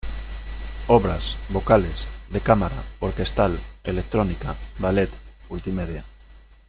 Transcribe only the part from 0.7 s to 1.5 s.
Obras: